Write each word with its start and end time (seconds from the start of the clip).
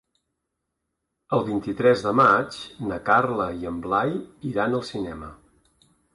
El 1.37 1.43
vint-i-tres 1.49 2.05
de 2.05 2.13
maig 2.21 2.57
na 2.93 2.99
Carla 3.11 3.49
i 3.61 3.71
en 3.75 3.79
Blai 3.85 4.19
iran 4.55 4.81
al 4.81 4.85
cinema. 4.91 5.33